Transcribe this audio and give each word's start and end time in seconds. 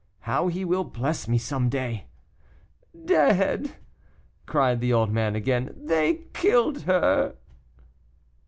how 0.21 0.47
he 0.47 0.65
will 0.65 0.83
bless 0.83 1.27
me 1.27 1.37
some 1.37 1.69
day!" 1.69 2.07
"Dead!" 3.05 3.73
cried 4.47 4.81
the 4.81 4.91
old 4.91 5.11
man 5.11 5.35
again; 5.35 5.75
"they 5.77 6.21
killed 6.33 6.81
her." 6.89 7.35